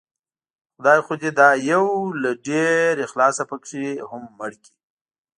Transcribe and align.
خدای 0.75 0.99
خو 1.05 1.13
دې 1.21 1.29
دا 1.39 1.49
يو 1.71 1.85
له 2.21 2.31
ډېر 2.47 2.91
اخلاصه 3.07 3.43
پکې 3.49 3.85
هم 4.09 4.23
مړ 4.37 4.51
کړي 4.63 4.71